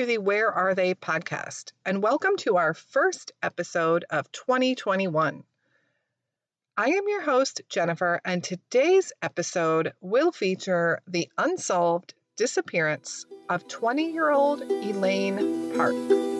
[0.00, 5.44] to the Where Are They podcast, and welcome to our first episode of 2021.
[6.74, 14.10] I am your host, Jennifer, and today's episode will feature the unsolved disappearance of 20
[14.10, 16.39] year old Elaine Park.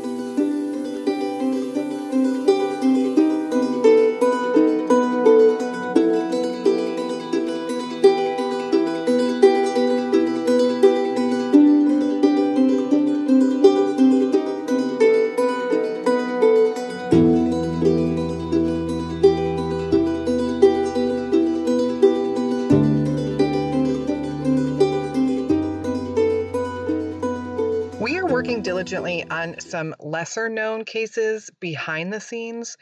[28.81, 32.79] Diligently on some lesser known cases behind the scenes,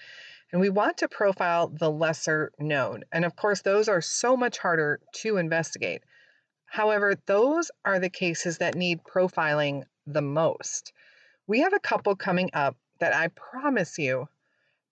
[0.53, 3.03] and we want to profile the lesser known.
[3.11, 6.05] And of course, those are so much harder to investigate.
[6.67, 10.93] However, those are the cases that need profiling the most.
[11.49, 14.29] We have a couple coming up that I promise you,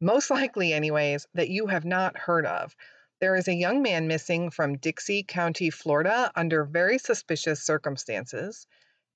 [0.00, 2.74] most likely, anyways, that you have not heard of.
[3.20, 8.66] There is a young man missing from Dixie County, Florida, under very suspicious circumstances.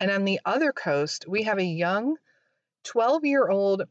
[0.01, 2.17] And on the other coast, we have a young
[2.85, 3.83] 12 year old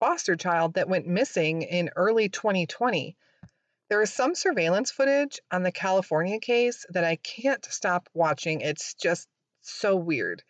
[0.00, 3.16] foster child that went missing in early 2020.
[3.90, 8.62] There is some surveillance footage on the California case that I can't stop watching.
[8.62, 9.28] It's just
[9.60, 10.42] so weird.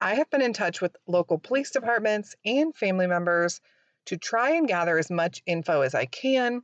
[0.00, 3.60] I have been in touch with local police departments and family members
[4.06, 6.62] to try and gather as much info as I can.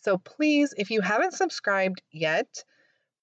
[0.00, 2.64] So please, if you haven't subscribed yet,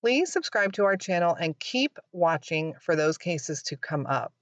[0.01, 4.33] please subscribe to our channel and keep watching for those cases to come up.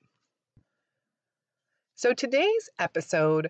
[1.95, 3.49] So today's episode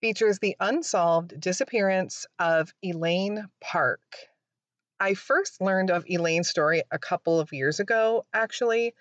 [0.00, 4.02] features the unsolved disappearance of Elaine Park.
[5.00, 8.94] I first learned of Elaine's story a couple of years ago, actually,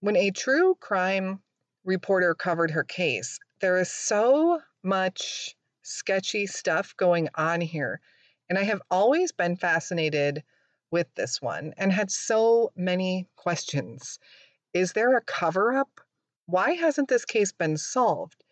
[0.00, 1.40] when a true crime
[1.84, 3.38] reporter covered her case.
[3.60, 8.00] There is so much sketchy stuff going on here,
[8.48, 10.42] and I have always been fascinated
[10.92, 14.18] with this one and had so many questions.
[14.72, 16.00] Is there a cover up?
[16.46, 18.44] Why hasn't this case been solved?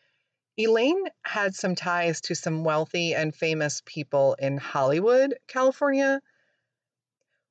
[0.59, 6.21] Elaine had some ties to some wealthy and famous people in Hollywood, California.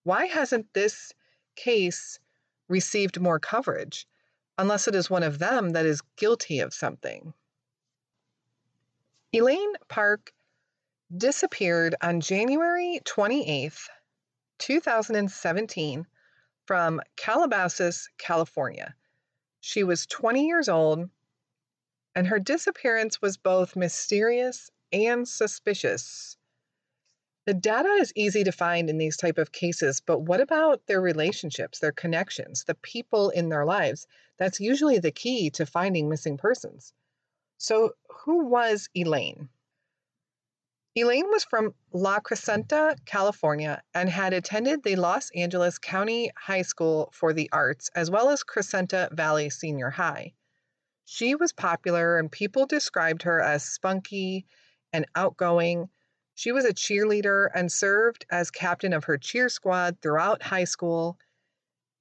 [0.03, 1.13] Why hasn't this
[1.56, 2.19] case
[2.67, 4.07] received more coverage
[4.57, 7.33] unless it is one of them that is guilty of something?
[9.33, 10.33] Elaine Park
[11.16, 13.88] disappeared on January 28th,
[14.59, 16.06] 2017
[16.66, 18.94] from Calabasas, California.
[19.59, 21.09] She was 20 years old,
[22.14, 26.38] and her disappearance was both mysterious and suspicious.
[27.46, 31.02] The data is easy to find in these type of cases, but what about their
[31.02, 34.06] relationships, their connections, the people in their lives?
[34.38, 36.94] That's usually the key to finding missing persons.
[37.58, 39.50] So, who was Elaine?
[40.95, 47.11] Elaine was from La Crescenta, California, and had attended the Los Angeles County High School
[47.13, 50.33] for the Arts as well as Crescenta Valley Senior High.
[51.05, 54.47] She was popular, and people described her as spunky
[54.91, 55.89] and outgoing.
[56.33, 61.19] She was a cheerleader and served as captain of her cheer squad throughout high school.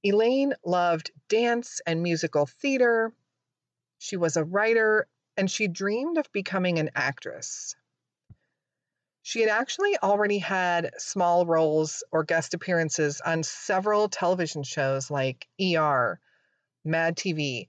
[0.02, 3.12] Elaine loved dance and musical theater.
[3.98, 7.76] She was a writer, and she dreamed of becoming an actress.
[9.28, 15.46] She had actually already had small roles or guest appearances on several television shows like
[15.60, 16.18] ER,
[16.82, 17.68] Mad TV,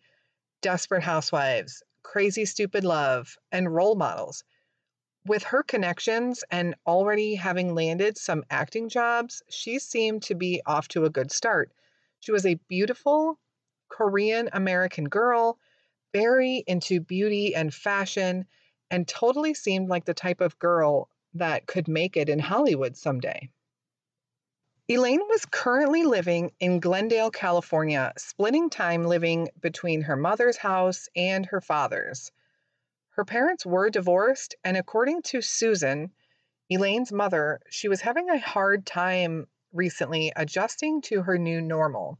[0.62, 4.46] Desperate Housewives, Crazy Stupid Love, and Role Models.
[5.26, 10.88] With her connections and already having landed some acting jobs, she seemed to be off
[10.88, 11.74] to a good start.
[12.22, 13.38] She was a beautiful
[13.90, 15.60] Korean American girl,
[16.14, 18.46] very into beauty and fashion,
[18.90, 23.50] and totally seemed like the type of girl that could make it in Hollywood someday.
[24.88, 31.46] Elaine was currently living in Glendale, California, splitting time living between her mother's house and
[31.46, 32.32] her father's.
[33.10, 36.12] Her parents were divorced, and according to Susan,
[36.72, 42.18] Elaine's mother, she was having a hard time recently adjusting to her new normal.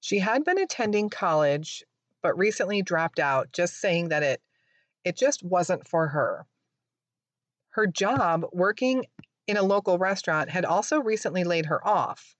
[0.00, 1.84] She had been attending college,
[2.22, 4.40] but recently dropped out, just saying that it
[5.04, 6.46] it just wasn't for her.
[7.72, 9.06] Her job working
[9.46, 12.34] in a local restaurant had also recently laid her off.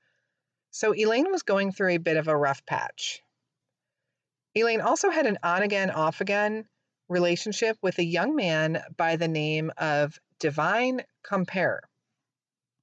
[0.71, 3.23] So Elaine was going through a bit of a rough patch.
[4.55, 6.67] Elaine also had an on again, off again
[7.09, 11.83] relationship with a young man by the name of Divine Compere.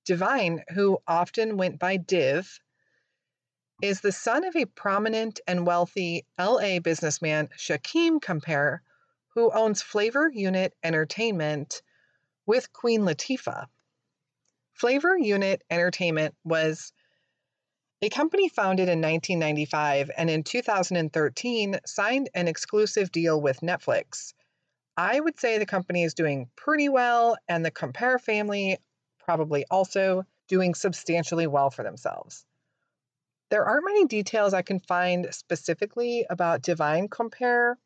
[0.06, 2.60] Divine, who often went by Div,
[3.82, 8.82] is the son of a prominent and wealthy LA businessman, Shakim Compere,
[9.36, 11.82] who owns Flavor Unit Entertainment
[12.50, 13.68] with Queen Latifah.
[14.74, 16.92] Flavor Unit Entertainment was
[18.02, 24.34] a company founded in 1995 and in 2013 signed an exclusive deal with Netflix
[24.98, 28.80] I would say the company is doing pretty well, and the Compere family
[29.20, 32.46] probably also doing substantially well for themselves.
[33.50, 37.78] There aren't many details I can find specifically about Divine Compere,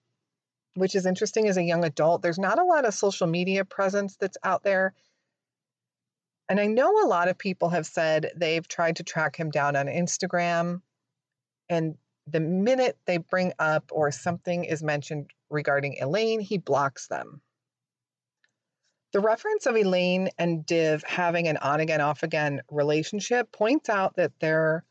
[0.75, 2.21] which is interesting as a young adult.
[2.21, 4.93] There's not a lot of social media presence that's out there.
[6.49, 9.75] And I know a lot of people have said they've tried to track him down
[9.75, 10.81] on Instagram,
[11.69, 11.95] and
[12.27, 17.41] the minute they bring up or something is mentioned regarding Elaine, he blocks them.
[19.13, 24.15] The reference of Elaine and Div having an on again, off again relationship points out
[24.15, 24.83] that their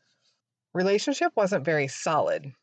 [0.73, 2.53] relationship wasn't very solid.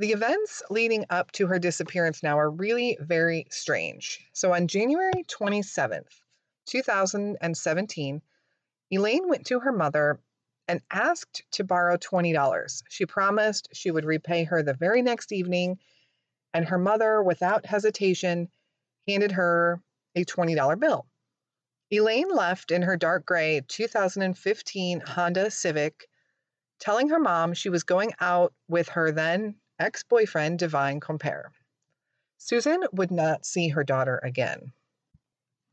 [0.00, 4.24] The events leading up to her disappearance now are really very strange.
[4.32, 6.20] So on January 27th,
[6.66, 8.22] 2017,
[8.92, 10.20] Elaine went to her mother
[10.68, 12.82] and asked to borrow $20.
[12.88, 15.80] She promised she would repay her the very next evening,
[16.54, 18.48] and her mother, without hesitation,
[19.08, 19.82] handed her
[20.14, 21.06] a $20 bill.
[21.90, 26.08] Elaine left in her dark gray 2015 Honda Civic,
[26.78, 31.52] telling her mom she was going out with her then ex boyfriend, Divine Compere.
[32.36, 34.72] Susan would not see her daughter again.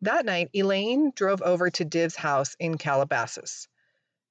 [0.02, 3.68] That night, Elaine drove over to Div's house in Calabasas.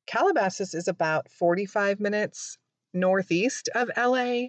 [0.07, 2.59] Calabasas is about 45 minutes
[2.93, 4.49] northeast of LA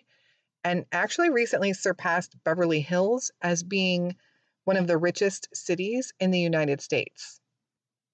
[0.64, 4.16] and actually recently surpassed Beverly Hills as being
[4.64, 7.40] one of the richest cities in the United States.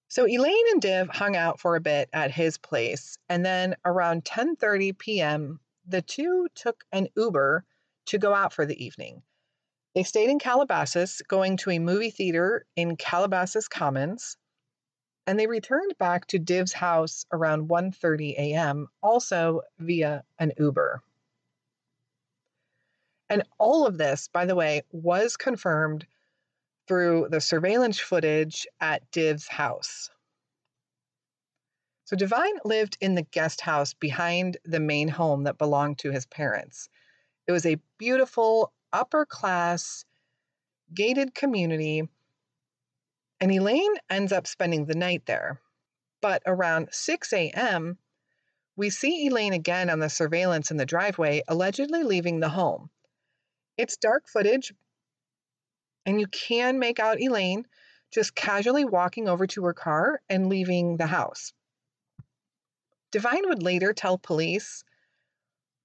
[0.10, 4.26] So Elaine and Div hung out for a bit at his place and then around
[4.26, 5.62] 10:30 p.m.
[5.86, 7.66] the two took an Uber
[8.08, 9.24] to go out for the evening.
[9.96, 14.38] They stayed in Calabasas going to a movie theater in Calabasas Commons
[15.28, 18.88] and they returned back to Div's house around 1:30 a.m.
[19.02, 21.02] also via an Uber.
[23.30, 26.06] And all of this, by the way, was confirmed
[26.88, 30.10] through the surveillance footage at Div's house.
[32.12, 36.26] So Divine lived in the guest house behind the main home that belonged to his
[36.26, 36.90] parents.
[37.48, 40.04] It was a beautiful upper class
[40.94, 42.10] gated community
[43.40, 45.62] and Elaine ends up spending the night there.
[46.20, 47.98] But around 6 a.m.,
[48.76, 52.90] we see Elaine again on the surveillance in the driveway, allegedly leaving the home.
[53.78, 54.74] It's dark footage,
[56.06, 57.68] and you can make out Elaine
[58.12, 61.54] just casually walking over to her car and leaving the house.
[63.12, 64.84] Divine would later tell police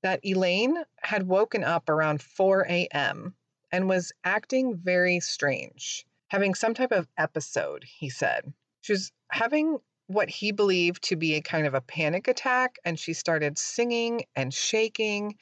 [0.03, 3.35] that Elaine had woken up around 4 a.m.
[3.73, 8.53] and was acting very strange having some type of episode, he said.
[8.81, 9.79] She was having
[10.09, 14.25] what he believed to be a kind of a panic attack, and she started singing
[14.35, 15.37] and shaking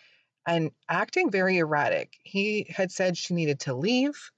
[0.46, 2.14] and acting very erratic.
[2.22, 4.30] He had said she needed to leave,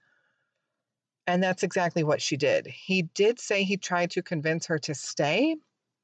[1.26, 2.66] and that's exactly what she did.
[2.66, 5.56] He did say he tried to convince her to stay,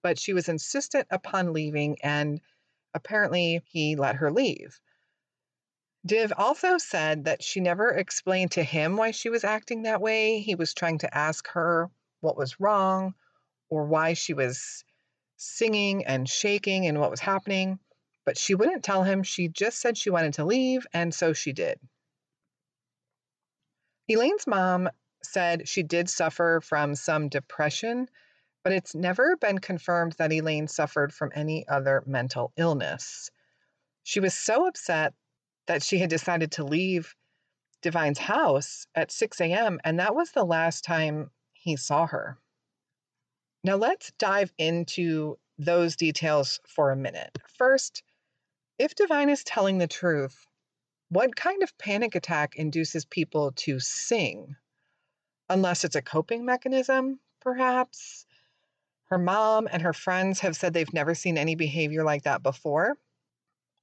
[0.03, 2.41] but she was insistent upon leaving, and
[2.95, 4.79] apparently he let her leave.
[6.05, 10.41] Div also said that she never explained to him why she was acting that way.
[10.41, 11.91] He was trying to ask her
[12.21, 13.15] what was wrong
[13.71, 14.85] or why she was
[15.37, 17.79] singing and shaking and what was happening,
[18.25, 19.23] but she wouldn't tell him.
[19.23, 21.79] She just said she wanted to leave, and so she did.
[24.09, 24.89] Elaine's mom
[25.23, 28.09] said she did suffer from some depression,
[28.65, 33.31] but it's never been confirmed that Elaine suffered from any other mental illness.
[34.05, 35.15] She was so upset
[35.67, 37.15] that she had decided to leave
[37.83, 42.39] Divine's house at 6 a.m., and that was the last time he saw her.
[43.65, 47.39] Now, let's dive into those details for a minute.
[47.49, 48.03] First,
[48.79, 50.47] if Divine is telling the truth,
[51.13, 54.57] What kind of panic attack induces people to sing?
[55.51, 58.25] Unless it's a coping mechanism, perhaps.
[59.13, 62.97] Her mom and her friends have said they've never seen any behavior like that before.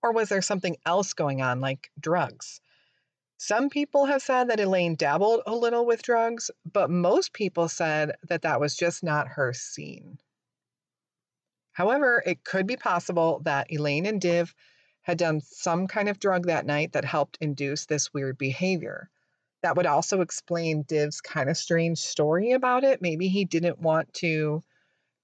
[0.02, 2.62] Or was there something else going on, like drugs?
[3.38, 8.16] Some people have said that Elaine dabbled a little with drugs, but most people said
[8.24, 10.18] that that was just not her scene.
[11.74, 14.56] However, it could be possible that Elaine and Div
[15.04, 19.12] had done some kind of drug that night that helped induce this weird behavior.
[19.62, 23.00] That would also explain Div's kind of strange story about it.
[23.00, 24.64] Maybe he didn't want to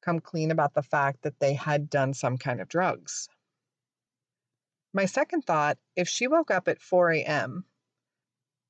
[0.06, 3.28] come clean about the fact that they had done some kind of drugs.
[4.94, 7.66] My second thought if she woke up at 4 a.m.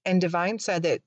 [0.06, 1.02] and Divine said that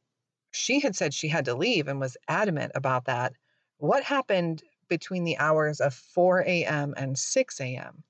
[0.51, 3.33] she had said she had to leave and was adamant about that,
[3.79, 6.95] what happened between the hours of 4 a.m.
[6.97, 8.05] and 6 a.m.?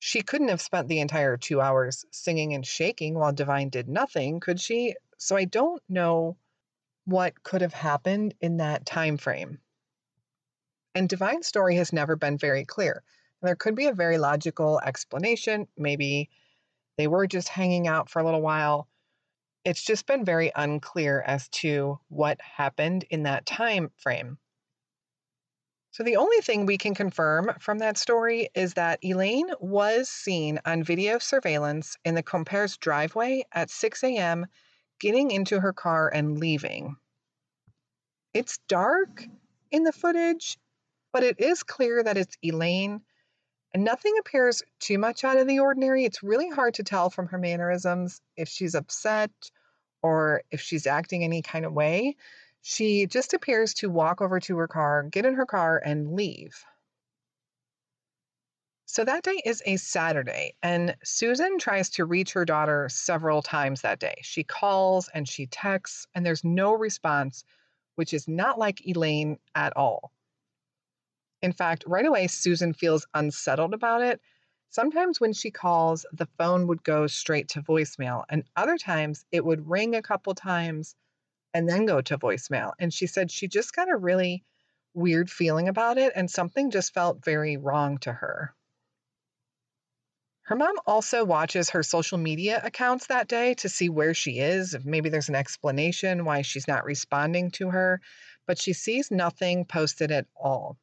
[0.00, 4.40] She couldn't have spent the entire two hours singing and shaking while Divine did nothing,
[4.40, 4.94] could she?
[5.18, 6.36] So I don't know
[7.04, 9.58] what could have happened in that time frame.
[10.94, 13.02] And divine story has never been very clear.
[13.42, 15.68] There could be a very logical explanation.
[15.76, 16.30] Maybe
[16.96, 18.88] they were just hanging out for a little while.
[19.64, 24.38] It's just been very unclear as to what happened in that time frame.
[25.90, 30.60] So, the only thing we can confirm from that story is that Elaine was seen
[30.64, 34.46] on video surveillance in the Compere's driveway at 6 a.m.,
[35.00, 36.96] getting into her car and leaving.
[38.34, 39.24] It's dark
[39.70, 40.58] in the footage,
[41.18, 43.00] but it is clear that it's Elaine
[43.74, 46.04] and nothing appears too much out of the ordinary.
[46.04, 49.32] It's really hard to tell from her mannerisms if she's upset
[50.00, 52.14] or if she's acting any kind of way.
[52.62, 56.54] She just appears to walk over to her car, get in her car, and leave.
[58.86, 63.80] So that day is a Saturday, and Susan tries to reach her daughter several times
[63.80, 64.20] that day.
[64.22, 67.42] She calls and she texts, and there's no response,
[67.96, 70.12] which is not like Elaine at all.
[71.40, 74.20] In fact, right away, Susan feels unsettled about it.
[74.70, 79.44] Sometimes when she calls, the phone would go straight to voicemail, and other times it
[79.44, 80.94] would ring a couple times
[81.54, 82.72] and then go to voicemail.
[82.78, 84.44] And she said she just got a really
[84.94, 88.54] weird feeling about it, and something just felt very wrong to her.
[90.42, 94.74] Her mom also watches her social media accounts that day to see where she is,
[94.74, 98.00] if maybe there's an explanation why she's not responding to her,
[98.46, 100.78] but she sees nothing posted at all.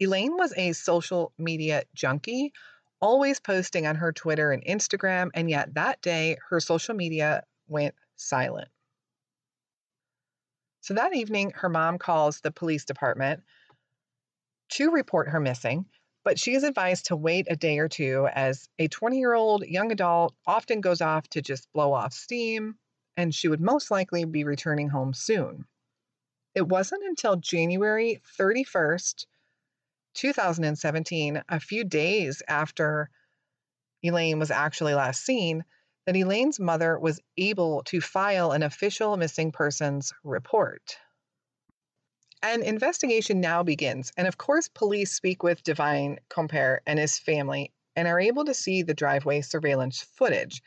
[0.00, 2.52] Elaine was a social media junkie,
[3.00, 7.94] always posting on her Twitter and Instagram, and yet that day her social media went
[8.16, 8.68] silent.
[10.80, 13.42] So that evening, her mom calls the police department
[14.70, 15.86] to report her missing,
[16.24, 19.64] but she is advised to wait a day or two as a 20 year old
[19.64, 22.76] young adult often goes off to just blow off steam,
[23.16, 25.66] and she would most likely be returning home soon.
[26.54, 29.26] It wasn't until January 31st,
[30.14, 33.10] 2017, a few days after
[34.02, 35.64] Elaine was actually last seen,
[36.06, 40.96] that Elaine's mother was able to file an official missing persons report.
[42.42, 47.72] An investigation now begins, and of course, police speak with Divine Compere and his family
[47.94, 50.60] and are able to see the driveway surveillance footage.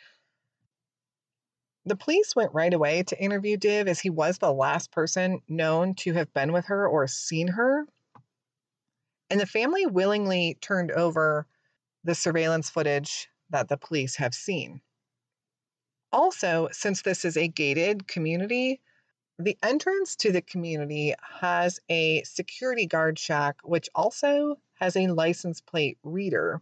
[1.86, 5.96] The police went right away to interview Div as he was the last person known
[5.96, 7.86] to have been with her or seen her
[9.30, 11.48] and the family willingly turned over
[12.04, 14.82] the surveillance footage that the police have seen.
[16.12, 18.80] Also, since this is a gated community,
[19.38, 25.60] the entrance to the community has a security guard shack, which also has a license
[25.60, 26.62] plate reader.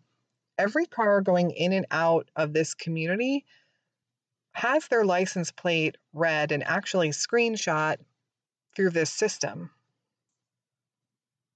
[0.58, 3.46] Every car going in and out of this community
[4.54, 7.98] has their license plate read and actually screenshot
[8.76, 9.70] through this system.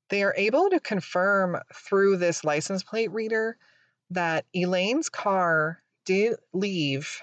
[0.10, 3.58] They are able to confirm through this license plate reader
[4.12, 7.22] that Elaine's car did leave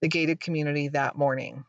[0.00, 1.64] the gated community that morning.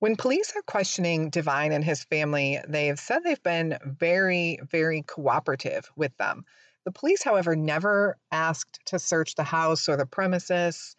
[0.00, 5.02] When police are questioning Divine and his family, they have said they've been very, very
[5.02, 6.44] cooperative with them.
[6.84, 10.96] The police, however, never asked to search the house or the premises,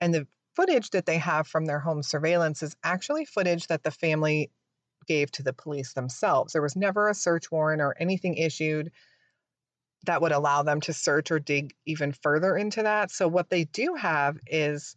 [0.00, 3.90] and the footage that they have from their home surveillance is actually footage that the
[3.90, 4.50] family
[5.10, 6.54] gave to the police themselves.
[6.54, 8.92] There was never a search warrant or anything issued
[10.06, 13.10] that would allow them to search or dig even further into that.
[13.10, 14.96] So, what they do have is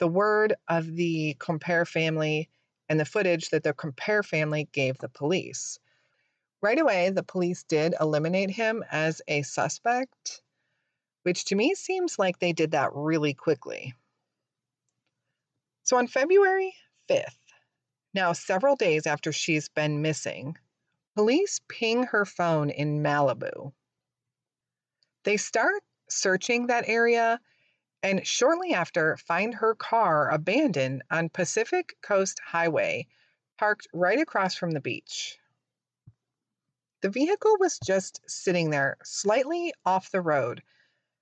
[0.00, 2.50] the word of the Compere family
[2.88, 5.78] and the footage that the Compere family gave the police.
[6.62, 10.42] Right away, the police did eliminate him as a suspect.
[11.24, 13.94] which to me seems like they did that really quickly.
[15.84, 16.74] So on February
[17.10, 17.37] 5th,
[18.18, 20.56] now several days after she's been missing,
[21.14, 23.72] police ping her phone in Malibu.
[25.22, 27.40] They start searching that area
[28.02, 33.06] and shortly after find her car abandoned on Pacific Coast Highway,
[33.56, 35.38] parked right across from the beach.
[37.02, 40.64] The vehicle was just sitting there, slightly off the road.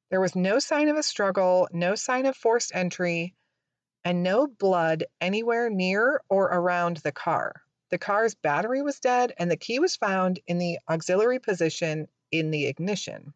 [0.09, 3.35] There was no sign of a struggle, no sign of forced entry,
[4.07, 7.61] and no blood anywhere near or around the car.
[7.91, 12.53] The car's battery was dead, and the key was found in the auxiliary position in
[12.53, 13.35] the ignition.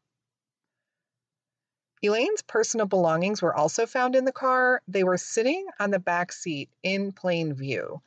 [2.04, 4.80] Elaine's personal belongings were also found in the car.
[4.86, 8.00] They were sitting on the back seat in plain view.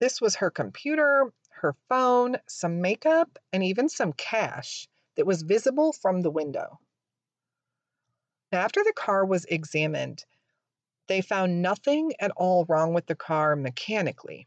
[0.00, 5.92] This was her computer, her phone, some makeup, and even some cash that was visible
[5.92, 6.80] from the window.
[8.50, 10.24] After the car was examined,
[11.08, 14.46] they found nothing at all wrong with the car mechanically.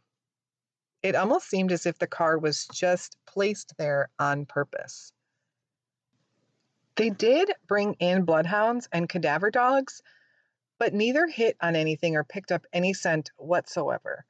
[1.03, 5.13] It almost seemed as if the car was just placed there on purpose.
[6.95, 10.01] They did bring in bloodhounds and cadaver dogs,
[10.79, 14.25] but neither hit on anything or picked up any scent whatsoever.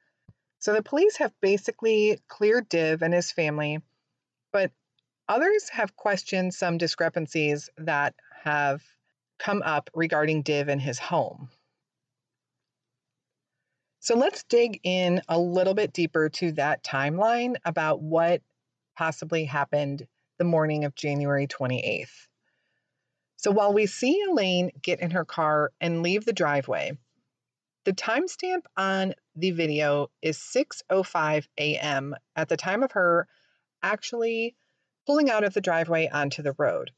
[0.58, 3.80] So the police have basically cleared Div and his family,
[4.52, 4.72] but
[5.28, 8.82] others have questioned some discrepancies that have
[9.38, 11.50] come up regarding Div and his home.
[14.06, 18.40] So let's dig in a little bit deeper to that timeline about what
[18.96, 20.06] possibly happened
[20.38, 22.28] the morning of January 28th.
[23.34, 26.96] So while we see Elaine get in her car and leave the driveway,
[27.84, 32.14] the timestamp on the video is 6:05 a.m.
[32.36, 33.26] at the time of her
[33.82, 34.54] actually
[35.04, 36.92] pulling out of the driveway onto the road.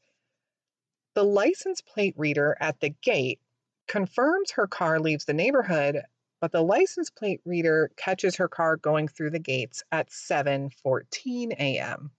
[1.15, 3.39] The license plate reader at the gate
[3.87, 6.03] confirms her car leaves the neighborhood,
[6.41, 12.11] but the license plate reader catches her car going through the gates at 7:14 a.m.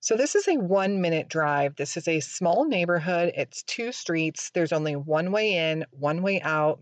[0.00, 1.76] So this is a one minute drive.
[1.76, 3.32] This is a small neighborhood.
[3.36, 4.50] It's two streets.
[4.50, 6.80] There's only one way in, one way out,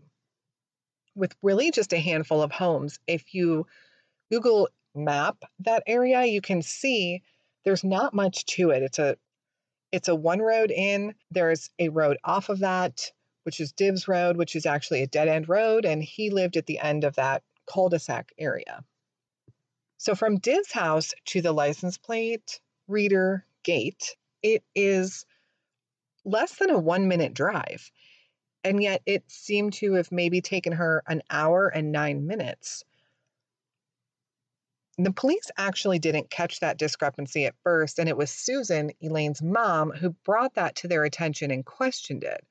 [1.14, 2.98] with really just a handful of homes.
[3.06, 3.66] If you
[4.30, 7.22] Google map that area, you can see
[7.64, 8.82] there's not much to it.
[8.82, 9.16] It's a
[9.92, 11.14] it's a one road in.
[11.30, 13.12] There's a road off of that,
[13.44, 16.66] which is Div's Road, which is actually a dead end road, and he lived at
[16.66, 18.84] the end of that cul-de-sac area.
[19.98, 25.26] So from Div's house to the license plate reader gate, it is
[26.24, 27.90] less than a one minute drive.
[28.64, 32.84] And yet it seemed to have maybe taken her an hour and nine minutes.
[34.98, 39.92] The police actually didn't catch that discrepancy at first, and it was Susan, Elaine's mom,
[39.92, 42.46] who brought that to their attention and questioned it.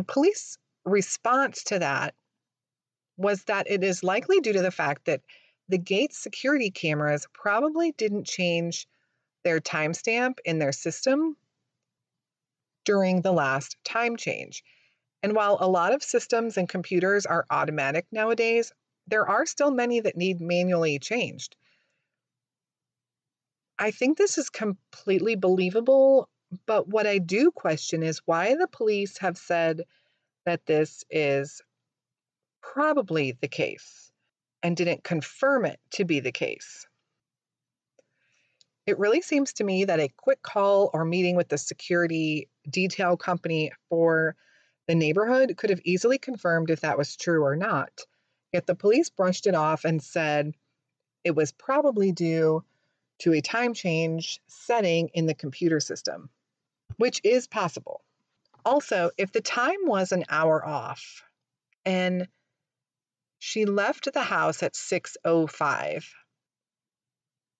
[0.00, 2.14] The police response to that
[3.18, 5.20] was that it is likely due to the fact that
[5.68, 8.88] the gate security cameras probably didn't change
[9.44, 11.36] their timestamp in their system
[12.86, 14.64] during the last time change.
[15.22, 18.72] And while a lot of systems and computers are automatic nowadays,
[19.06, 21.56] there are still many that need manually changed.
[23.78, 26.29] I think this is completely believable,
[26.66, 29.84] but what I do question is why the police have said
[30.46, 31.62] that this is
[32.62, 34.10] probably the case
[34.62, 36.86] and didn't confirm it to be the case.
[38.86, 43.16] It really seems to me that a quick call or meeting with the security detail
[43.16, 44.34] company for
[44.88, 48.04] the neighborhood could have easily confirmed if that was true or not.
[48.52, 50.54] Yet the police brushed it off and said
[51.22, 52.64] it was probably due
[53.20, 56.30] to a time change setting in the computer system,
[57.00, 58.04] which is possible.
[58.62, 61.22] Also, if the time was an hour off
[61.86, 62.28] and
[63.38, 66.04] she left the house at 6:05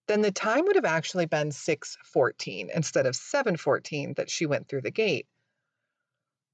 [0.07, 4.81] then the time would have actually been 6:14 instead of 7:14 that she went through
[4.81, 5.27] the gate.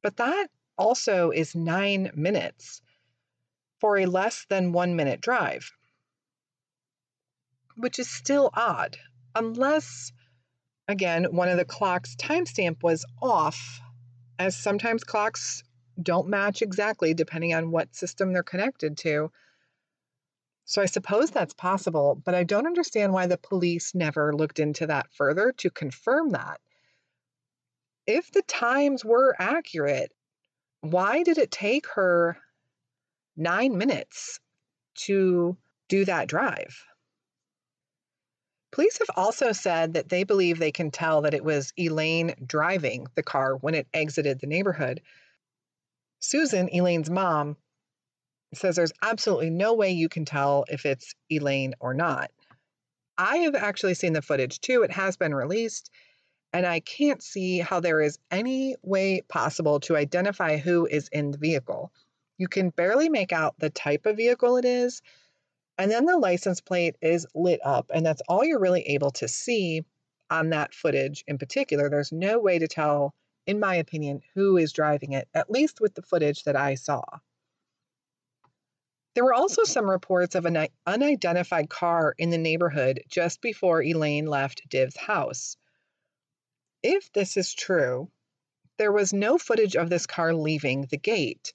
[0.01, 0.47] But that
[0.77, 2.81] also is 9 minutes
[3.81, 5.73] for a less than 1 minute drive.
[7.75, 8.97] Which is still odd
[9.35, 10.13] unless
[10.87, 13.81] again one of the clock's timestamp was off
[14.39, 15.63] as sometimes clocks
[16.01, 19.31] don't match exactly depending on what system they're connected to
[20.69, 24.85] so I suppose that's possible, but I don't understand why the police never looked into
[24.87, 26.59] that further to confirm that.
[28.05, 30.11] If the times were accurate,
[30.81, 32.37] why did it take her
[33.37, 34.41] nine minutes
[35.05, 35.55] to
[35.87, 36.83] do that drive?
[38.71, 43.07] Police have also said that they believe they can tell that it was Elaine driving
[43.15, 45.01] the car when it exited the neighborhood.
[46.19, 47.57] Susan, Elaine's mom,
[48.53, 52.31] says there's absolutely no way you can tell if it's Elaine or not.
[53.17, 54.83] I have actually seen the footage too.
[54.83, 55.89] It has been released,
[56.53, 61.31] and I can't see how there is any way possible to identify who is in
[61.31, 61.91] the vehicle.
[62.37, 65.01] You can barely make out the type of vehicle it is,
[65.77, 69.27] and then the license plate is lit up, and that's all you're really able to
[69.27, 69.83] see
[70.29, 71.89] on that footage in particular.
[71.89, 73.13] There's no way to tell,
[73.45, 77.03] in my opinion, who is driving it, at least with the footage that I saw.
[79.13, 84.27] There were also some reports of an unidentified car in the neighborhood just before Elaine
[84.27, 85.57] left Div's house.
[86.83, 88.11] If this is true,
[88.77, 91.51] there was no footage of this car leaving the gate.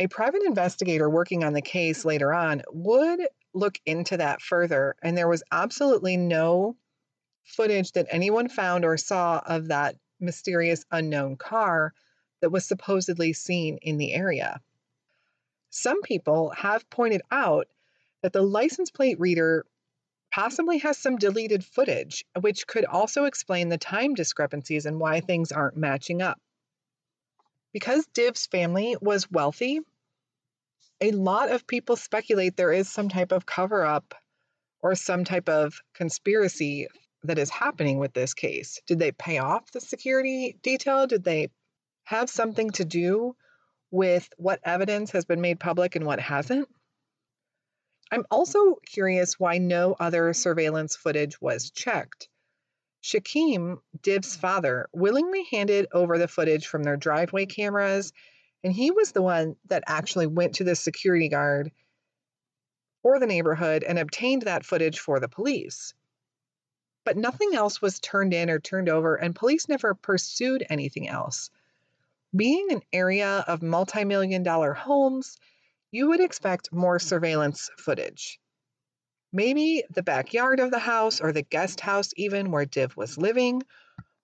[0.00, 3.20] A private investigator working on the case later on would
[3.52, 6.78] look into that further, and there was absolutely no
[7.44, 11.92] footage that anyone found or saw of that mysterious unknown car
[12.40, 14.62] that was supposedly seen in the area.
[15.68, 17.68] Some people have pointed out
[18.22, 19.66] that the license plate reader
[20.32, 25.52] possibly has some deleted footage, which could also explain the time discrepancies and why things
[25.52, 26.40] aren't matching up.
[27.72, 29.80] Because Div's family was wealthy,
[31.00, 34.14] a lot of people speculate there is some type of cover up
[34.80, 36.88] or some type of conspiracy
[37.24, 38.80] that is happening with this case.
[38.86, 41.06] Did they pay off the security detail?
[41.06, 41.48] Did they
[42.04, 43.36] have something to do
[43.90, 46.68] with what evidence has been made public and what hasn't?
[48.10, 52.28] I'm also curious why no other surveillance footage was checked.
[53.02, 58.12] Shakim, Div's father, willingly handed over the footage from their driveway cameras
[58.62, 61.72] and he was the one that actually went to the security guard
[63.02, 65.94] for the neighborhood and obtained that footage for the police.
[67.04, 71.50] But nothing else was turned in or turned over, and police never pursued anything else.
[72.36, 75.38] Being an area of multi million dollar homes,
[75.90, 78.38] you would expect more surveillance footage.
[79.32, 83.62] Maybe the backyard of the house or the guest house, even where Div was living,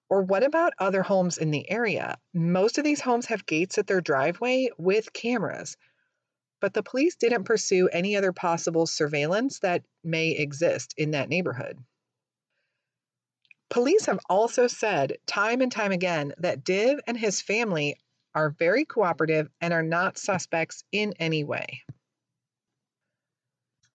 [0.08, 2.18] or what about other homes in the area?
[2.32, 5.76] Most of these homes have gates at their driveway with cameras,
[6.60, 7.44] but the police didn't hmm.
[7.44, 11.78] pursue any other possible surveillance that may exist in that neighborhood.
[13.68, 17.96] Police have also said time and time again that Div and his family
[18.34, 21.82] are very cooperative and are not suspects in any way.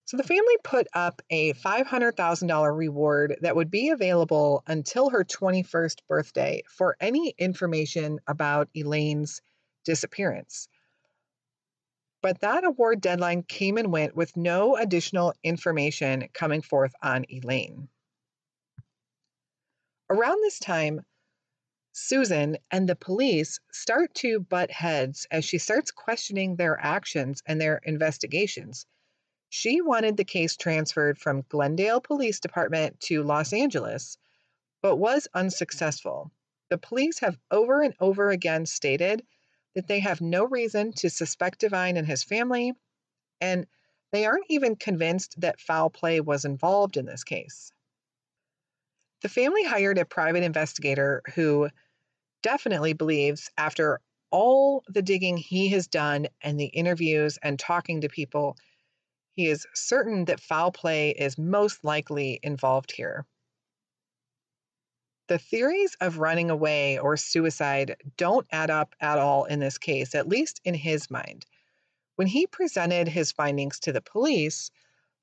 [0.06, 6.00] So the family put up a $500,000 reward that would be available until her 21st
[6.08, 9.42] birthday for any information about Elaine's
[9.86, 10.68] disappearance.
[12.22, 17.88] But that award deadline came and went with no additional information coming forth on Elaine.
[20.10, 21.06] Around this time,
[21.94, 27.60] Susan and the police start to butt heads as she starts questioning their actions and
[27.60, 28.86] their investigations.
[29.54, 34.18] She wanted the case transferred from Glendale Police Department to Los Angeles,
[34.82, 36.32] but was unsuccessful.
[36.70, 39.28] The police have over and over again stated
[39.76, 42.72] that they have no reason to suspect Divine and his family,
[43.42, 43.68] and
[44.14, 47.74] they aren't even convinced that foul play was involved in this case.
[49.22, 51.70] The family hired a private investigator who
[52.42, 58.08] definitely believes, after all the digging he has done and the interviews and talking to
[58.08, 58.56] people,
[59.36, 63.26] he is certain that foul play is most likely involved here.
[65.28, 70.14] The theories of running away or suicide don't add up at all in this case,
[70.14, 71.46] at least in his mind.
[72.16, 74.72] When he presented his findings to the police,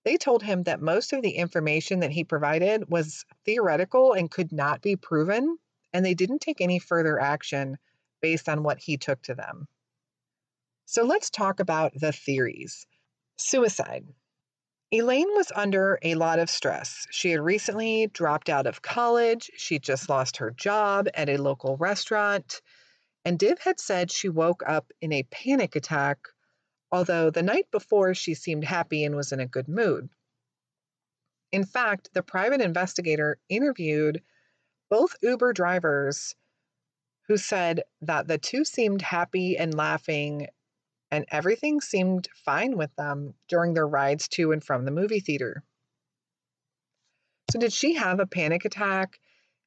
[0.05, 4.53] they told him that most of the information that he provided was theoretical and could
[4.53, 5.59] not be proven,
[5.92, 7.77] and they didn't take any further action
[8.23, 9.68] based on what he took to them.
[10.87, 12.87] So let's talk about the theories.
[13.38, 14.07] Suicide.
[14.90, 17.07] Elaine was under a lot of stress.
[17.11, 19.51] She had recently dropped out of college.
[19.57, 22.61] She just lost her job at a local restaurant.
[23.24, 26.18] And Div had said she woke up in a panic attack,
[26.90, 30.09] although the night before she seemed happy and was in a good mood.
[31.53, 34.22] In fact, the private investigator interviewed
[34.88, 36.35] both Uber drivers
[37.27, 40.48] who said that the two seemed happy and laughing
[41.11, 45.62] and everything seemed fine with them during their rides to and from the movie theater.
[47.51, 49.18] So, did she have a panic attack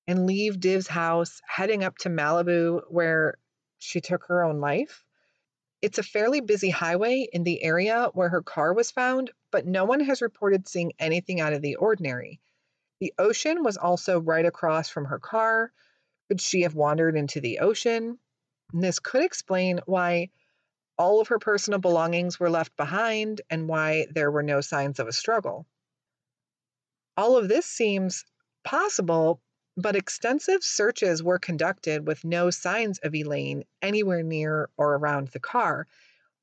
[0.07, 3.35] and leave Div's house heading up to Malibu where
[3.79, 5.03] she took her own life?
[5.81, 9.85] It's a fairly busy highway in the area where her car was found, but no
[9.85, 12.39] one has reported seeing anything out of the ordinary.
[12.99, 15.73] The ocean was also right across from her car.
[16.27, 18.19] Could she have wandered into the ocean?
[18.73, 20.29] And this could explain why
[21.01, 25.07] all of her personal belongings were left behind and why there were no signs of
[25.07, 25.65] a struggle.
[27.17, 28.23] All of this seems
[28.63, 29.41] possible,
[29.75, 35.39] but extensive searches were conducted with no signs of Elaine anywhere near or around the
[35.39, 35.87] car.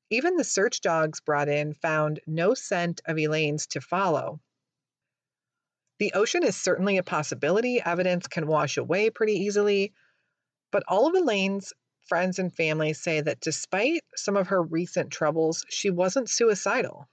[0.09, 4.41] Even the search dogs brought in found no scent of Elaine's to follow.
[5.99, 7.81] The ocean is certainly a possibility.
[7.81, 9.93] Evidence can wash away pretty easily.
[10.69, 11.71] But all of Elaine's
[12.09, 17.07] friends and family say that despite some of her recent troubles, she wasn't suicidal.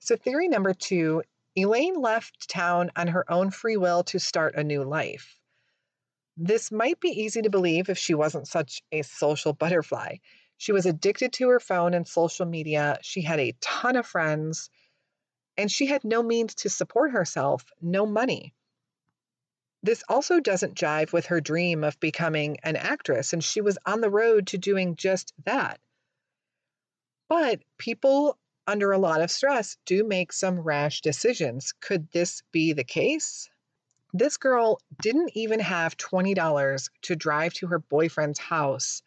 [0.00, 1.22] So, theory number two
[1.54, 5.38] Elaine left town on her own free will to start a new life.
[6.36, 10.16] This might be easy to believe if she wasn't such a social butterfly.
[10.56, 12.98] She was addicted to her phone and social media.
[13.02, 14.70] She had a ton of friends,
[15.56, 18.54] and she had no means to support herself, no money.
[19.82, 24.00] This also doesn't jive with her dream of becoming an actress, and she was on
[24.00, 25.80] the road to doing just that.
[27.28, 31.72] But people under a lot of stress do make some rash decisions.
[31.80, 33.50] Could this be the case?
[34.12, 39.02] This girl didn't even have $20 to drive to her boyfriend's house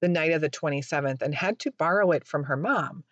[0.00, 3.02] the night of the 27th and had to borrow it from her mom.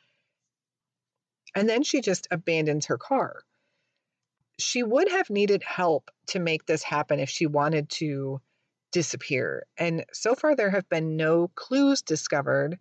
[1.54, 3.42] And then she just abandons her car.
[4.58, 8.40] She would have needed help to make this happen if she wanted to
[8.90, 9.66] disappear.
[9.76, 12.78] And so far, there have been no clues discovered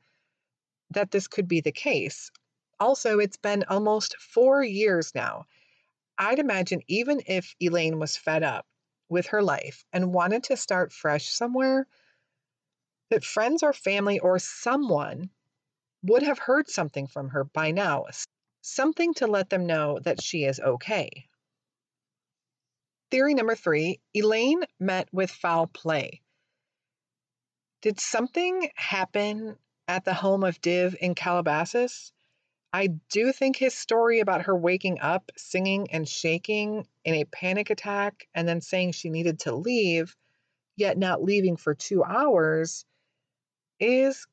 [0.92, 2.32] that this could be the case.
[2.80, 5.46] Also, it's been almost four years now.
[6.18, 8.66] I'd imagine even if Elaine was fed up
[9.10, 11.88] with her life and wanted to start fresh somewhere,
[13.10, 15.30] that friends or family or someone
[16.04, 18.06] would have heard something from her by now,
[18.62, 21.28] something to let them know that she is okay.
[23.12, 26.22] Theory number three Elaine met with foul play.
[27.82, 32.12] Did something happen at the home of Div in Calabasas?
[32.74, 37.70] I do think his story about her waking up, singing and shaking in a panic
[37.70, 40.16] attack, and then saying she needed to leave,
[40.76, 42.86] yet not leaving for two hours,
[43.80, 44.28] is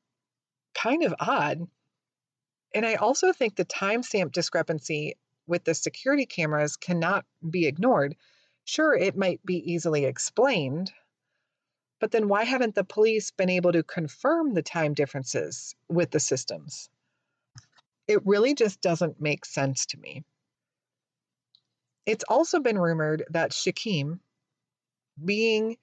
[0.73, 1.67] kind of odd.
[2.73, 5.15] And I also think the timestamp discrepancy
[5.47, 8.15] with the security cameras cannot be ignored.
[8.65, 10.91] Sure, it might be easily explained,
[11.99, 16.19] but then why haven't the police been able to confirm the time differences with the
[16.19, 16.89] systems?
[18.07, 20.23] It really just doesn't make sense to me.
[22.05, 24.19] It's also been rumored that Shakim,
[25.23, 25.77] being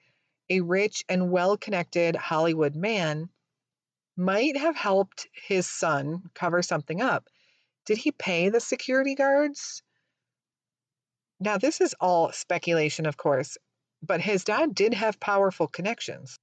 [0.49, 3.29] a rich and well connected Hollywood man,
[4.15, 7.27] might have helped his son cover something up.
[7.85, 9.81] Did he pay the security guards?
[11.43, 13.57] Now, this is all speculation, of course,
[14.03, 16.37] but his dad did have powerful connections.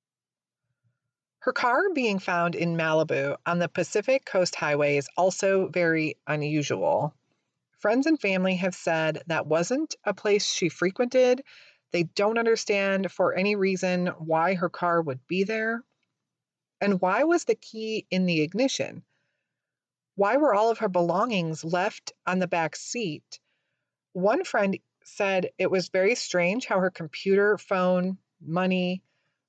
[1.39, 7.15] Her car being found in Malibu on the Pacific Coast Highway is also very unusual.
[7.79, 11.45] Friends and family have said that wasn't a place she frequented.
[11.93, 15.85] They don't understand for any reason why her car would be there.
[16.81, 19.05] And why was the key in the ignition?
[20.17, 23.39] Why were all of her belongings left on the back seat?
[24.13, 24.77] One friend
[25.09, 29.03] said it was very strange how her computer, phone, money,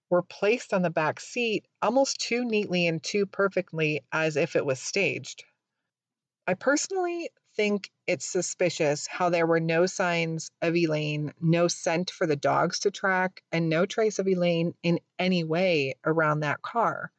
[0.10, 4.65] were placed on the back seat almost too neatly and too perfectly as if it
[4.65, 5.43] was staged.
[6.48, 12.26] I personally think it's suspicious how there were no signs of Elaine, no scent for
[12.26, 17.12] the dogs to track, and no trace of Elaine in any way around that car.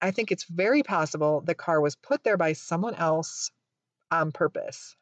[0.00, 3.50] I think it's very possible the car was put there by someone else
[4.10, 4.96] on purpose.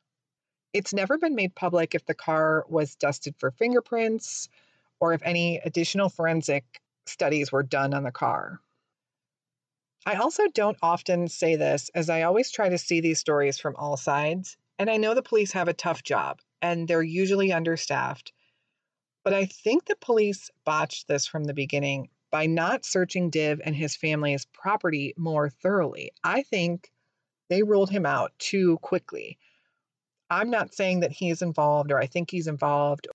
[0.77, 4.51] It's never been made public if the car was dusted for fingerprints
[5.01, 8.61] or if any additional forensic studies were done on the car.
[10.05, 13.75] I also don't often say this, as I always try to see these stories from
[13.77, 14.59] all sides.
[14.79, 18.35] And I know the police have a tough job, and they're usually understaffed.
[19.25, 23.75] But I think the police botched this from the beginning by not searching Div and
[23.75, 26.13] his family's property more thoroughly.
[26.23, 26.93] I think
[27.49, 29.39] they ruled him out too quickly.
[30.31, 33.09] I'm not saying that he's involved or I think he's involved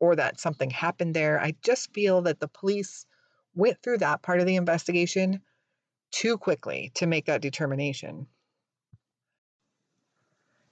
[0.00, 1.40] or that something happened there.
[1.40, 3.06] I just feel that the police
[3.54, 5.42] went through that part of the investigation
[6.10, 8.26] too quickly to make that determination.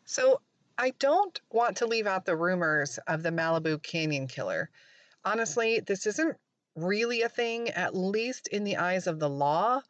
[0.04, 0.40] So,
[0.76, 4.70] I don't want to leave out the rumors of the Malibu Canyon killer.
[5.24, 6.36] Honestly, this isn't
[6.74, 9.82] really a thing, at least in the eyes of the law,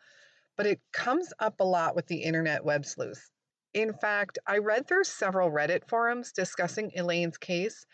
[0.57, 3.31] but it comes up a lot with the internet web sleuths.
[3.73, 7.87] In fact, I read through several Reddit forums discussing Elaine's case,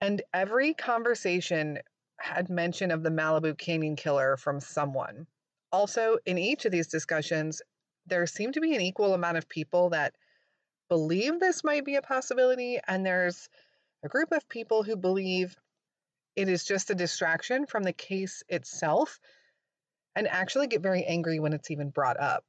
[0.00, 1.78] and every conversation
[2.18, 5.26] had mention of the Malibu Canyon killer from someone.
[5.72, 7.60] Also, in each of these discussions,
[8.06, 10.14] there seemed to be an equal amount of people that
[10.88, 13.48] believe this might be a possibility, and there's
[14.04, 15.56] a group of people who believe
[16.36, 19.18] it is just a distraction from the case itself
[20.14, 22.44] and actually get very angry when it's even brought up.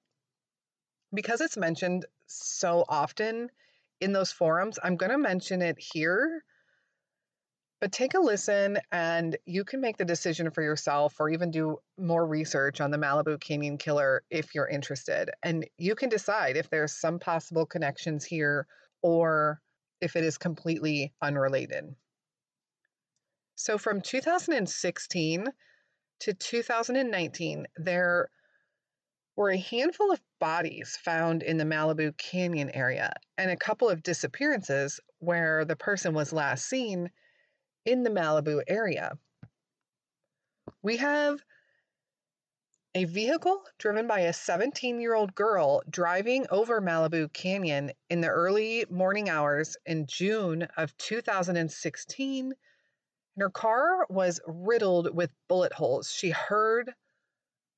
[1.14, 3.50] Because it's mentioned so often
[4.00, 6.44] in those forums, I'm going to mention it here
[7.82, 11.80] but take a listen and you can make the decision for yourself or even do
[11.98, 15.32] more research on the Malibu Canyon killer if you're interested.
[15.42, 18.68] And you can decide if there's some possible connections here
[19.02, 19.60] or
[20.00, 21.96] if it is completely unrelated.
[23.56, 25.48] So from 2016
[26.20, 28.30] to 2019, there
[29.36, 34.04] were a handful of bodies found in the Malibu Canyon area and a couple of
[34.04, 37.10] disappearances where the person was last seen
[37.86, 39.18] in the Malibu area.
[40.82, 41.42] We have
[42.94, 48.28] a vehicle driven by a 17 year old girl driving over Malibu Canyon in the
[48.28, 52.46] early morning hours in June of 2016.
[52.46, 52.56] And
[53.42, 56.12] her car was riddled with bullet holes.
[56.12, 56.94] She heard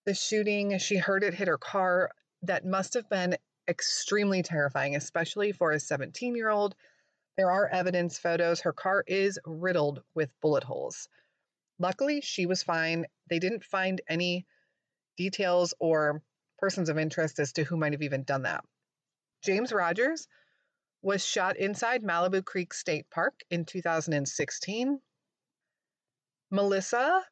[0.05, 2.11] the shooting, she heard it hit her car.
[2.43, 3.37] That must have been
[3.67, 6.75] extremely terrifying, especially for a 17 year old
[7.35, 8.61] there are evidence photos.
[8.61, 11.09] Her car is riddled with bullet holes.
[11.79, 13.05] Luckily, she was fine.
[13.29, 14.45] They didn't find any
[15.17, 16.21] details or
[16.59, 18.63] persons of interest as to who might have even done that.
[19.43, 20.27] James Rogers
[21.01, 25.01] was shot inside Malibu Creek State Park in 2016.
[26.51, 27.25] Melissa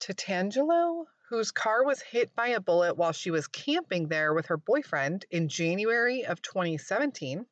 [0.00, 4.58] Tatangelo, whose car was hit by a bullet while she was camping there with her
[4.58, 7.46] boyfriend in January of 2017.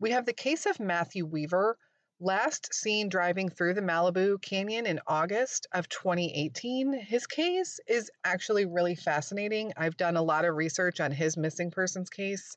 [0.00, 1.78] We have the case of Matthew Weaver,
[2.18, 6.94] last seen driving through the Malibu Canyon in August of 2018.
[6.94, 9.72] His case is actually really fascinating.
[9.76, 12.56] I've done a lot of research on his missing persons case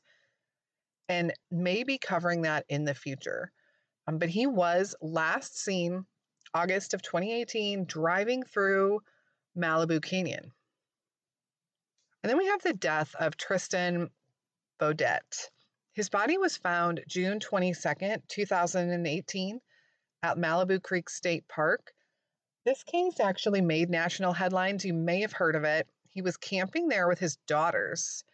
[1.08, 3.52] and may be covering that in the future.
[4.08, 6.06] Um, but he was last seen
[6.54, 8.98] August of 2018 driving through
[9.56, 10.52] Malibu Canyon.
[12.22, 14.10] And then we have the death of Tristan
[14.78, 15.50] Beaudette.
[15.92, 19.60] His body was found June 22nd, 2018,
[20.22, 21.92] at Malibu Creek State Park.
[22.64, 24.84] This case actually made national headlines.
[24.84, 25.88] You may have heard of it.
[26.08, 28.24] He was camping there with his daughters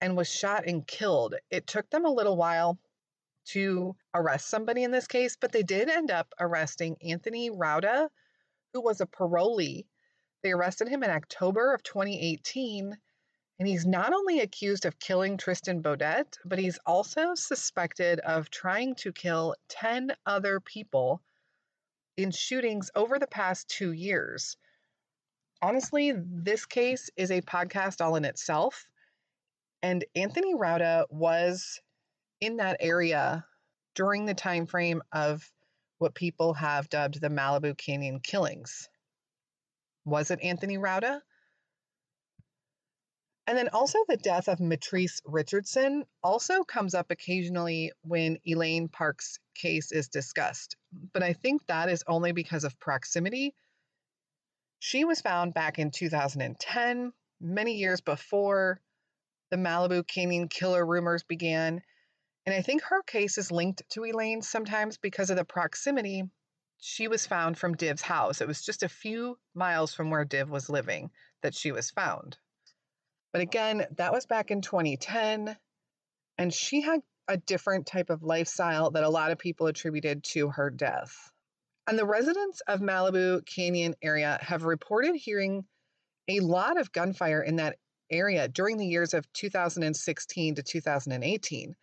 [0.00, 1.34] and was shot and killed.
[1.50, 2.78] It took them a little while
[3.46, 8.08] to arrest somebody in this case, but they did end up arresting Anthony Rauda,
[8.72, 9.86] who was a parolee.
[10.42, 12.96] They arrested him in October of 2018
[13.58, 18.94] and he's not only accused of killing Tristan Beaudette, but he's also suspected of trying
[18.96, 21.22] to kill 10 other people
[22.18, 24.56] in shootings over the past two years.
[25.62, 28.86] Honestly, this case is a podcast all in itself.
[29.82, 31.80] And Anthony Rauda was
[32.40, 33.46] in that area
[33.94, 35.50] during the time frame of
[35.98, 38.90] what people have dubbed the Malibu Canyon killings.
[40.06, 41.20] Was it Anthony Rauda?
[43.48, 49.38] And then also the death of Mitrice Richardson also comes up occasionally when Elaine Park's
[49.54, 50.76] case is discussed.
[51.12, 53.54] But I think that is only because of proximity.
[54.78, 58.80] She was found back in 2010, many years before
[59.50, 61.82] the Malibu Canyon killer rumors began.
[62.46, 66.24] And I think her case is linked to Elaine sometimes because of the proximity.
[66.78, 68.40] She was found from Div's house.
[68.40, 71.10] It was just a few miles from where Div was living
[71.42, 72.36] that she was found.
[73.32, 75.56] But again, that was back in 2010.
[76.38, 80.48] And she had a different type of lifestyle that a lot of people attributed to
[80.50, 81.30] her death.
[81.86, 85.64] And the residents of Malibu Canyon area have reported hearing
[86.28, 87.78] a lot of gunfire in that
[88.10, 91.74] area during the years of 2016 to 2018.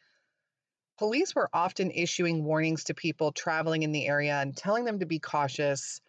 [0.97, 5.05] Police were often issuing warnings to people traveling in the area and telling them to
[5.05, 6.01] be cautious.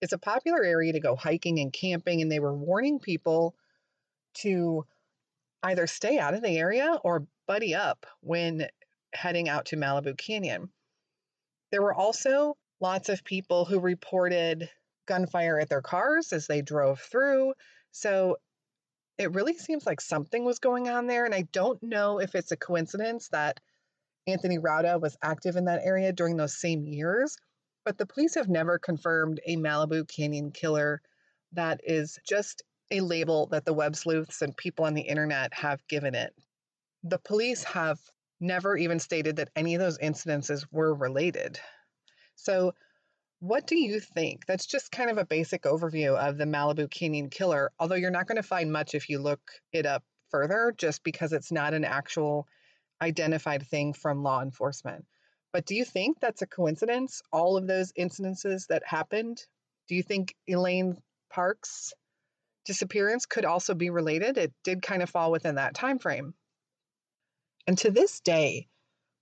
[0.00, 3.54] It's a popular area to go hiking and camping, and they were warning people
[4.34, 4.84] to
[5.62, 8.68] either stay out of the area or buddy up when
[9.14, 10.70] heading out to Malibu Canyon.
[11.70, 14.68] There were also lots of people who reported
[15.06, 17.54] gunfire at their cars as they drove through.
[17.92, 18.36] So
[19.18, 21.24] it really seems like something was going on there.
[21.24, 23.60] And I don't know if it's a coincidence that
[24.26, 27.36] Anthony Rauda was active in that area during those same years,
[27.84, 31.00] but the police have never confirmed a Malibu Canyon killer
[31.52, 35.86] that is just a label that the web sleuths and people on the internet have
[35.88, 36.34] given it.
[37.04, 37.98] The police have
[38.40, 41.58] never even stated that any of those incidences were related.
[42.34, 42.72] So,
[43.40, 44.46] what do you think?
[44.46, 48.26] That's just kind of a basic overview of the Malibu Canyon killer, although you're not
[48.26, 49.40] going to find much if you look
[49.72, 52.48] it up further, just because it's not an actual
[53.00, 55.04] identified thing from law enforcement.
[55.52, 57.22] But do you think that's a coincidence?
[57.32, 59.44] All of those incidences that happened?
[59.88, 60.96] Do you think Elaine
[61.30, 61.94] Park's
[62.64, 64.36] disappearance could also be related?
[64.36, 66.34] It did kind of fall within that time frame.
[67.66, 68.68] And to this day,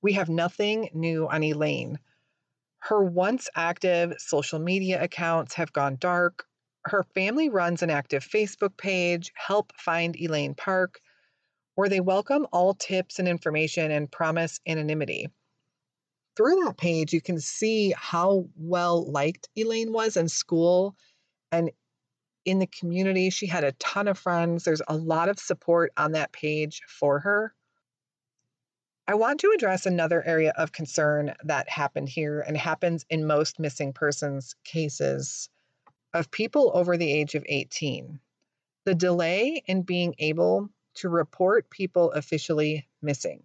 [0.02, 1.98] we have nothing new on Elaine.
[2.80, 6.44] Her once active social media accounts have gone dark.
[6.84, 11.00] Her family runs an active Facebook page, Help Find Elaine Park,
[11.74, 15.28] where they welcome all tips and information and promise anonymity.
[16.36, 20.96] Through that page, you can see how well liked Elaine was in school
[21.52, 21.70] and
[22.44, 23.30] in the community.
[23.30, 24.64] She had a ton of friends.
[24.64, 27.54] There's a lot of support on that page for her.
[29.06, 33.60] I want to address another area of concern that happened here and happens in most
[33.60, 35.50] missing persons cases
[36.14, 38.18] of people over the age of 18.
[38.86, 43.42] The delay in being able to report people officially missing.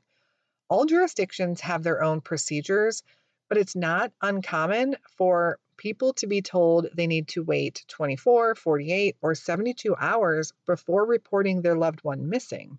[0.70, 3.04] All jurisdictions have their own procedures,
[3.48, 9.18] but it's not uncommon for people to be told they need to wait 24, 48,
[9.22, 12.78] or 72 hours before reporting their loved one missing.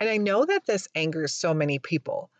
[0.00, 2.30] And I know that this angers so many people,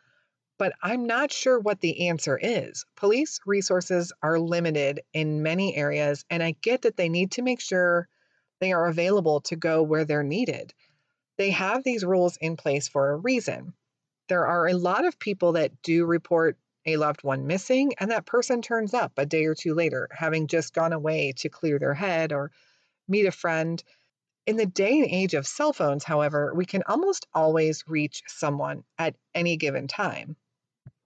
[0.59, 2.85] but I'm not sure what the answer is.
[2.97, 7.61] Police resources are limited in many areas, and I get that they need to make
[7.61, 8.09] sure
[8.61, 10.75] they are available to go where they're needed.
[11.39, 13.73] They have these rules in place for a reason.
[14.29, 18.27] There are a lot of people that do report a loved one missing, and that
[18.27, 21.95] person turns up a day or two later, having just gone away to clear their
[21.95, 22.53] head or
[23.09, 23.83] meet a friend.
[24.47, 28.85] In the day and age of cell phones, however, we can almost always reach someone
[28.99, 30.37] at any given time.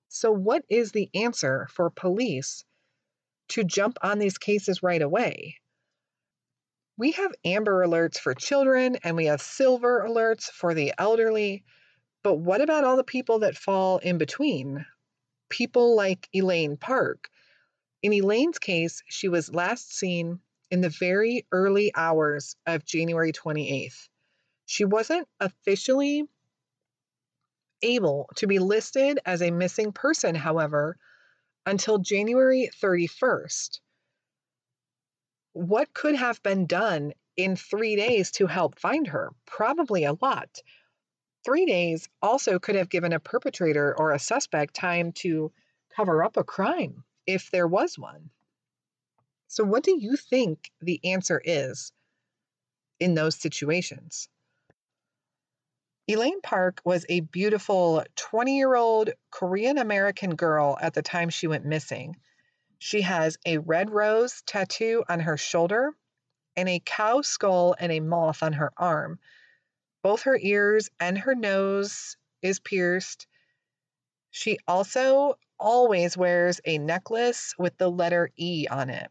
[0.08, 2.64] So, what is the answer for police
[3.48, 5.58] to jump on these cases right away?
[6.96, 11.64] We have amber alerts for children and we have silver alerts for the elderly.
[12.22, 14.86] But what about all the people that fall in between?
[15.48, 17.28] People like Elaine Park.
[18.02, 20.38] In Elaine's case, she was last seen
[20.70, 24.08] in the very early hours of January 28th.
[24.66, 26.24] She wasn't officially
[27.82, 30.96] able to be listed as a missing person, however,
[31.66, 33.80] until January 31st.
[35.54, 39.30] What could have been done in three days to help find her?
[39.46, 40.60] Probably a lot.
[41.44, 45.52] Three days also could have given a perpetrator or a suspect time to
[45.94, 48.30] cover up a crime if there was one.
[49.46, 51.92] So, what do you think the answer is
[52.98, 54.28] in those situations?
[56.08, 61.46] Elaine Park was a beautiful 20 year old Korean American girl at the time she
[61.46, 62.16] went missing.
[62.78, 65.94] She has a red rose tattoo on her shoulder
[66.56, 69.18] and a cow skull and a moth on her arm.
[70.02, 73.26] Both her ears and her nose is pierced.
[74.30, 79.10] She also always wears a necklace with the letter E on it.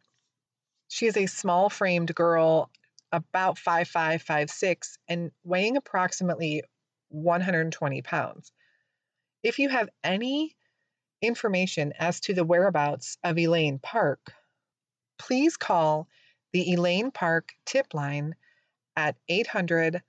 [0.88, 2.70] She is a small framed girl,
[3.11, 6.64] about 5'5, 5'6, and weighing approximately
[7.09, 8.51] 120 pounds.
[9.41, 10.55] If you have any
[11.24, 14.34] information as to the whereabouts of Elaine Park,
[15.17, 16.07] please call
[16.51, 18.36] the Elaine Park tip line
[18.95, 20.01] at 800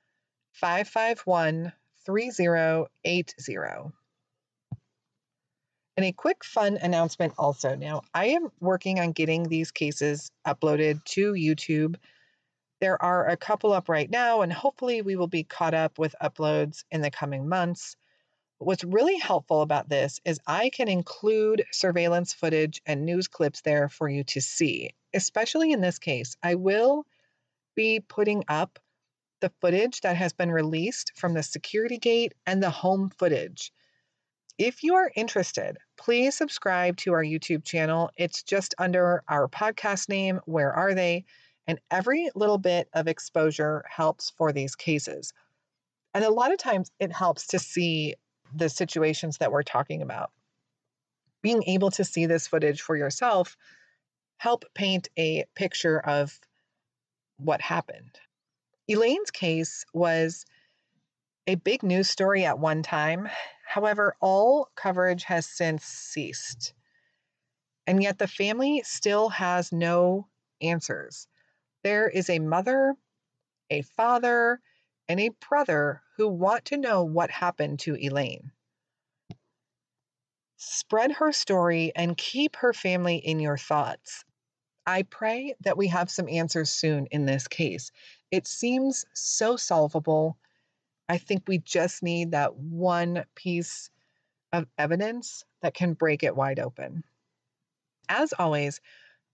[0.52, 1.72] 551
[2.04, 3.92] 3080.
[5.96, 7.76] And a quick fun announcement also.
[7.76, 11.94] Now, I am working on getting these cases uploaded to YouTube.
[12.80, 16.14] There are a couple up right now, and hopefully, we will be caught up with
[16.20, 17.96] uploads in the coming months.
[18.64, 23.90] What's really helpful about this is I can include surveillance footage and news clips there
[23.90, 24.94] for you to see.
[25.12, 27.04] Especially in this case, I will
[27.74, 28.78] be putting up
[29.40, 33.70] the footage that has been released from the security gate and the home footage.
[34.56, 38.10] If you are interested, please subscribe to our YouTube channel.
[38.16, 41.26] It's just under our podcast name, Where Are They?
[41.66, 45.34] And every little bit of exposure helps for these cases.
[46.14, 48.14] And a lot of times it helps to see
[48.55, 50.30] the situations that we're talking about.
[51.42, 53.57] Being able to see this footage for yourself
[54.38, 56.38] help paint a picture of
[57.36, 58.18] what happened.
[58.88, 60.44] Elaine's case was
[61.46, 63.28] a big news story at one time.
[63.66, 66.74] However, all coverage has since ceased.
[67.86, 70.28] And yet the family still has no
[70.61, 71.28] answers.
[71.82, 72.94] There is a mother,
[73.70, 74.61] a father,
[75.09, 78.52] and a brother who want to know what happened to Elaine.
[80.57, 84.24] Spread her story and keep her family in your thoughts.
[84.86, 87.90] I pray that we have some answers soon in this case.
[88.30, 90.36] It seems so solvable.
[91.09, 93.90] I think we just need that one piece
[94.52, 97.05] of evidence that can break it wide open.
[98.09, 98.80] As always,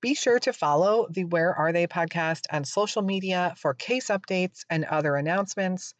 [0.00, 4.64] be sure to follow the Where Are They podcast on social media for case updates
[4.70, 5.94] and other announcements.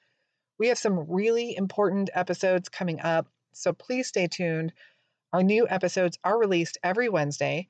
[0.59, 4.73] We have some really important episodes coming up, so please stay tuned.
[5.33, 7.69] Our new episodes are released every Wednesday.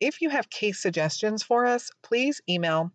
[0.00, 2.92] If you have case suggestions for us, please email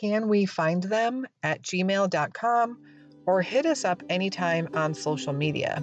[0.00, 2.78] can we find them at gmail.com
[3.26, 5.82] or hit us up anytime on social media.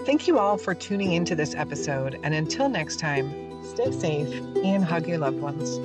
[0.00, 4.84] Thank you all for tuning into this episode, and until next time, stay safe and
[4.84, 5.78] hug your loved ones.